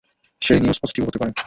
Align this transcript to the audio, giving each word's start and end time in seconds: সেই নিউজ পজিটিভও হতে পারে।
সেই 0.41 0.59
নিউজ 0.59 0.77
পজিটিভও 0.81 1.07
হতে 1.07 1.19
পারে। 1.19 1.31